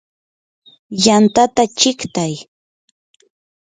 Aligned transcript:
yantata 1.03 1.63
chiqtay. 1.77 2.33